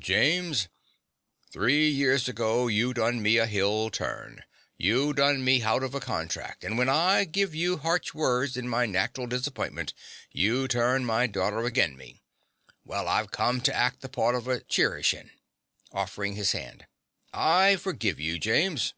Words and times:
James: 0.00 0.66
three 1.52 1.88
year 1.88 2.14
ago, 2.26 2.66
you 2.66 2.92
done 2.92 3.22
me 3.22 3.36
a 3.36 3.46
hill 3.46 3.88
turn. 3.88 4.42
You 4.76 5.12
done 5.12 5.44
me 5.44 5.60
hout 5.60 5.84
of 5.84 5.94
a 5.94 6.00
contrac'; 6.00 6.64
an' 6.64 6.76
when 6.76 6.88
I 6.88 7.22
gev 7.24 7.54
you 7.54 7.76
'arsh 7.78 8.12
words 8.12 8.56
in 8.56 8.66
my 8.68 8.86
nat'ral 8.86 9.28
disappointment, 9.28 9.94
you 10.32 10.66
turned 10.66 11.06
my 11.06 11.28
daughrter 11.28 11.60
again 11.64 11.96
me. 11.96 12.20
Well, 12.84 13.06
I've 13.06 13.30
come 13.30 13.60
to 13.60 13.72
act 13.76 14.00
the 14.00 14.08
part 14.08 14.34
of 14.34 14.48
a 14.48 14.58
Cherischin. 14.58 15.30
(Offering 15.92 16.34
his 16.34 16.50
hand.) 16.50 16.88
I 17.32 17.76
forgive 17.76 18.18
you, 18.18 18.40
James. 18.40 18.92